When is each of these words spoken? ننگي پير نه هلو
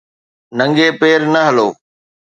ننگي 0.57 0.87
پير 0.99 1.21
نه 1.33 1.41
هلو 1.47 1.67